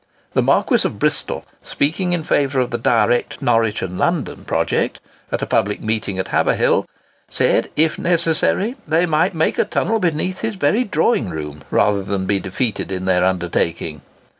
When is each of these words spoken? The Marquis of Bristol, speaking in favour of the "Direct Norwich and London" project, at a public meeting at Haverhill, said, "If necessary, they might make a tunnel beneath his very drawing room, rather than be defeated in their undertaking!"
The 0.33 0.41
Marquis 0.41 0.79
of 0.83 0.97
Bristol, 0.97 1.45
speaking 1.61 2.11
in 2.11 2.23
favour 2.23 2.59
of 2.59 2.71
the 2.71 2.79
"Direct 2.79 3.39
Norwich 3.39 3.83
and 3.83 3.99
London" 3.99 4.45
project, 4.45 4.99
at 5.31 5.43
a 5.43 5.45
public 5.45 5.79
meeting 5.79 6.17
at 6.17 6.29
Haverhill, 6.29 6.87
said, 7.29 7.69
"If 7.75 7.99
necessary, 7.99 8.77
they 8.87 9.05
might 9.05 9.35
make 9.35 9.59
a 9.59 9.63
tunnel 9.63 9.99
beneath 9.99 10.39
his 10.39 10.55
very 10.55 10.83
drawing 10.85 11.29
room, 11.29 11.61
rather 11.69 12.01
than 12.01 12.25
be 12.25 12.39
defeated 12.39 12.91
in 12.91 13.05
their 13.05 13.23
undertaking!" 13.23 14.01